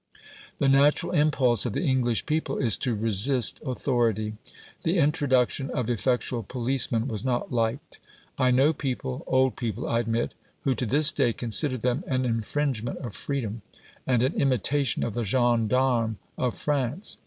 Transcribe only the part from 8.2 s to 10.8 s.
I know people, old people, I admit, who